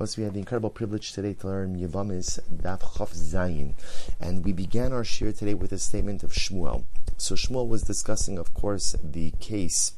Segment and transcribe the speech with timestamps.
[0.00, 3.74] course, we have the incredible privilege today to learn Yevamos Daf Chaf Zayin,
[4.18, 6.84] and we began our shiur today with a statement of Shmuel.
[7.18, 9.92] So Shmuel was discussing, of course, the case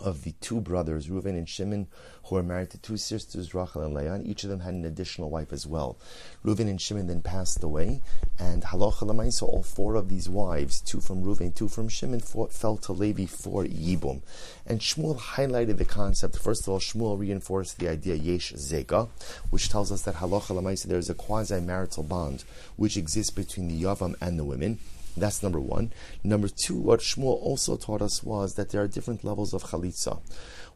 [0.00, 1.86] of the two brothers, Reuven and Shimon,
[2.24, 5.30] who were married to two sisters, Rachel and Leah, each of them had an additional
[5.30, 5.98] wife as well.
[6.44, 8.00] Reuven and Shimon then passed away,
[8.38, 12.76] and halacha so all four of these wives, two from Reuven, two from Shimon, fell
[12.78, 14.22] to Levi for Yibum.
[14.66, 16.38] And Shmuel highlighted the concept.
[16.38, 19.08] First of all, Shmuel reinforced the idea Yesh Zega,
[19.50, 22.44] which tells us that halacha there is a quasi-marital bond
[22.76, 24.78] which exists between the Yavam and the women.
[25.20, 25.92] That's number one.
[26.24, 30.20] Number two, what Shmuel also taught us was that there are different levels of chalitza.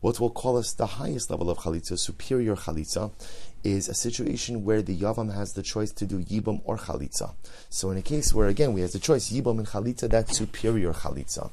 [0.01, 3.11] What we'll call us the highest level of chalitza, superior chalitza,
[3.65, 7.33] is a situation where the yavam has the choice to do yibum or chalitza.
[7.71, 10.93] So in a case where again we have the choice yibum and chalitza, that's superior
[10.93, 11.51] chalitza.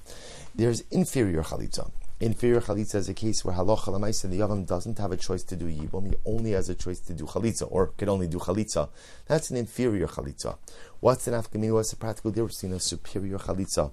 [0.54, 1.90] There's inferior chalitza.
[2.22, 5.56] Inferior chalitza is a case where halacha lamaisa the yavam doesn't have a choice to
[5.56, 8.90] do yibum; he only has a choice to do chalitza, or can only do chalitza.
[9.26, 10.56] That's an inferior chalitza.
[11.00, 11.74] What's a nafka mina?
[11.74, 13.90] What's the practical difference between a superior chalitza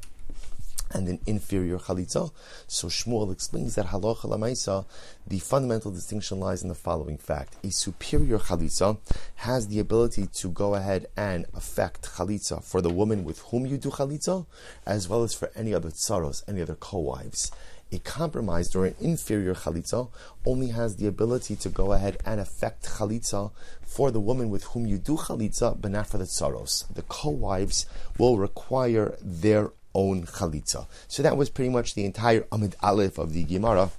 [0.91, 2.31] and an inferior chalitza?
[2.67, 4.85] So Shmuel explains that halacha lamaisa,
[5.27, 8.99] the fundamental distinction lies in the following fact: a superior chalitza
[9.37, 13.77] has the ability to go ahead and affect chalitza for the woman with whom you
[13.77, 14.47] do chalitza,
[14.87, 17.51] as well as for any other tsaros, any other co-wives
[17.91, 20.11] a compromised or an inferior chalitza
[20.45, 23.51] only has the ability to go ahead and affect chalitza
[23.83, 26.93] for the woman with whom you do chalitza, but not for the tsaros.
[26.93, 27.87] The co-wives
[28.19, 30.87] will require their own chalitza.
[31.07, 33.91] So that was pretty much the entire Amud Aleph of the Gemara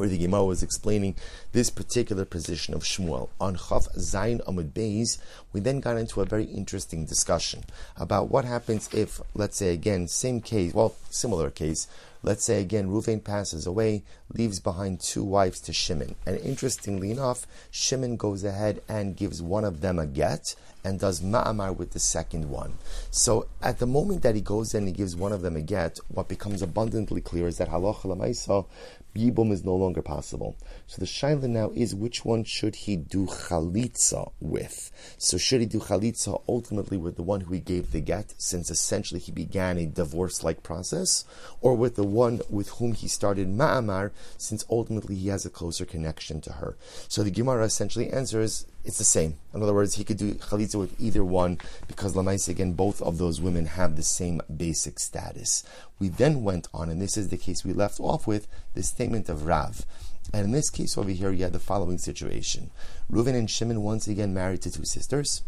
[0.00, 1.14] where the Gemara was explaining
[1.52, 3.28] this particular position of Shmuel.
[3.38, 5.18] On Chaf Zayin Amud Beis,
[5.52, 7.64] we then got into a very interesting discussion
[7.98, 11.86] about what happens if, let's say again, same case, well, similar case,
[12.22, 16.14] let's say again, Reuven passes away, leaves behind two wives to Shimon.
[16.24, 21.20] And interestingly enough, Shimon goes ahead and gives one of them a get and does
[21.20, 22.74] ma'amar with the second one.
[23.10, 25.60] So at the moment that he goes in and he gives one of them a
[25.60, 28.66] get, what becomes abundantly clear is that halacha lamaisa,
[29.14, 30.56] Yibum is no longer possible.
[30.86, 34.92] So the shaila now is which one should he do chalitza with?
[35.18, 38.70] So should he do chalitza ultimately with the one who he gave the get, since
[38.70, 41.24] essentially he began a divorce-like process,
[41.60, 45.84] or with the one with whom he started ma'amar, since ultimately he has a closer
[45.84, 46.76] connection to her?
[47.08, 49.38] So the Gemara essentially answers it's the same.
[49.54, 53.18] In other words, he could do chalitza with either one because Lamais again, both of
[53.18, 55.62] those women have the same basic status.
[55.98, 59.28] We then went on, and this is the case we left off with, the statement
[59.28, 59.84] of Rav.
[60.32, 62.70] And in this case over here, you had the following situation.
[63.10, 65.42] Reuven and Shimon once again married to two sisters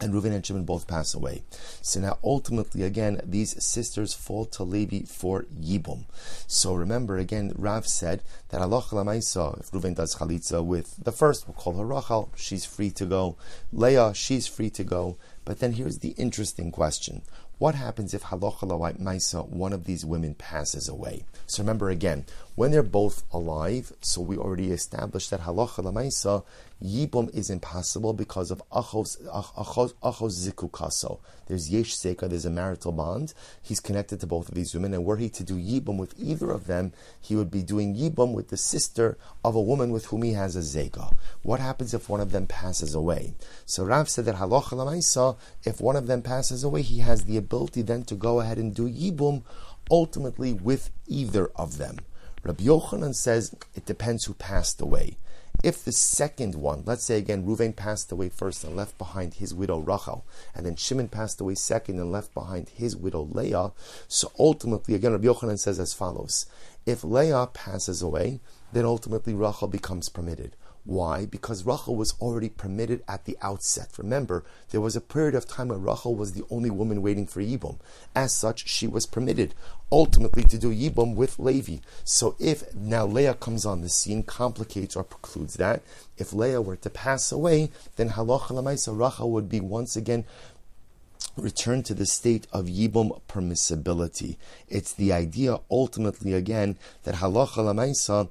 [0.00, 1.42] and Reuven and Shimon both pass away.
[1.82, 6.04] So now, ultimately, again, these sisters fall to Levi for Yibum.
[6.46, 11.46] So remember, again, Rav said that Halacha Lamaisa, if Reuven does Chalitza with the first,
[11.46, 13.36] we'll call her Rachel, she's free to go.
[13.72, 15.16] Leah, she's free to go.
[15.44, 17.22] But then here's the interesting question.
[17.58, 21.24] What happens if halacha maisa, one of these women passes away?
[21.46, 22.24] So remember again,
[22.54, 26.44] when they're both alive, so we already established that halacha maisa,
[26.80, 31.18] yibum is impossible because of achos, zikukaso.
[31.46, 33.34] There's yesh seka, there's a marital bond.
[33.60, 36.50] He's connected to both of these women, and were he to do yibum with either
[36.50, 40.22] of them, he would be doing yibum with the sister of a woman with whom
[40.22, 41.12] he has a zeka.
[41.42, 43.34] What happens if one of them passes away?
[43.66, 47.36] So Rav said that halacha maisa, if one of them passes away, he has the
[47.48, 49.42] ability then to go ahead and do yibum
[49.90, 51.96] ultimately with either of them.
[52.44, 55.16] Rabbi Yochanan says it depends who passed away.
[55.64, 59.52] If the second one, let's say again, Reuven passed away first and left behind his
[59.52, 63.72] widow Rachel, and then Shimon passed away second and left behind his widow Leah,
[64.06, 66.46] so ultimately, again, Rabbi Yochanan says as follows:
[66.86, 68.38] If Leah passes away,
[68.72, 70.54] then ultimately Rachel becomes permitted.
[70.88, 71.26] Why?
[71.26, 73.90] Because Rachel was already permitted at the outset.
[73.98, 77.42] Remember, there was a period of time where Rachel was the only woman waiting for
[77.42, 77.78] Yibum.
[78.14, 79.54] As such, she was permitted
[79.92, 81.80] ultimately to do Yibum with Levi.
[82.04, 85.82] So if now Leah comes on the scene, complicates or precludes that,
[86.16, 90.24] if Leah were to pass away, then Halacha Lamaisa Rachel would be once again
[91.36, 94.38] return to the state of yibum permissibility.
[94.68, 98.30] It's the idea ultimately again that halacha lamaisa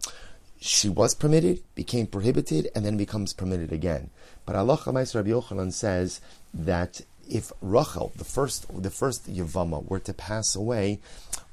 [0.59, 4.09] she was permitted, became prohibited, and then becomes permitted again.
[4.45, 6.21] But Allah Rabbi Yochanan says
[6.53, 10.99] that if Rachel, the first, the first Yavama, were to pass away,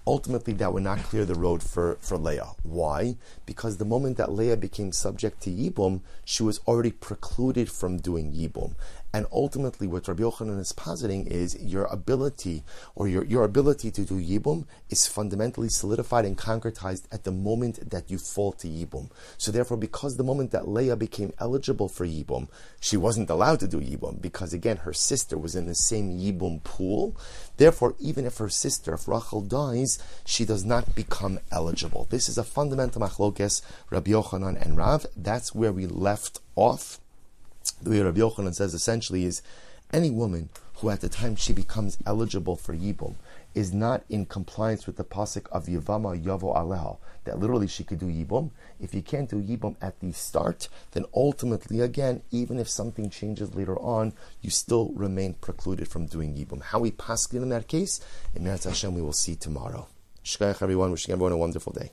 [0.07, 2.53] ultimately that would not clear the road for, for Leah.
[2.63, 3.17] Why?
[3.47, 8.33] Because the moment that Leah became subject to Yibum, she was already precluded from doing
[8.33, 8.75] Yibum.
[9.15, 12.65] And ultimately, what Rabbi Yochanan is positing is your ability
[12.97, 17.91] or your, your ability to do Yibum is fundamentally solidified and concretized at the moment
[17.91, 19.13] that you fall to Yibum.
[19.39, 22.49] So therefore, because the moment that Leah became eligible for Yibum,
[22.81, 26.65] she wasn't allowed to do Yibum because again, her sister was in the same Yibum
[26.65, 27.17] pool.
[27.57, 32.09] Therefore, even if her sister, if Rachel dies, she does not become eligible.
[32.11, 35.07] This is a fundamental machlokes, Rabbi Yochanan and Rav.
[35.17, 36.99] That's where we left off
[37.85, 39.43] the way Rabbi Yochanan says essentially is
[39.93, 43.15] any woman who at the time she becomes eligible for Yibum
[43.55, 48.01] is not in compliance with the pasuk of Yavama Yavo Aleha, that literally she could
[48.01, 48.51] do Yibum.
[48.81, 53.55] If you can't do Yibum at the start, then ultimately, again, even if something changes
[53.55, 56.63] later on, you still remain precluded from doing Yibum.
[56.63, 58.01] How we pass in that case,
[58.35, 59.87] im yirtzeh Hashem, we will see tomorrow.
[60.25, 61.93] Shkayach everyone, wishing everyone a wonderful day.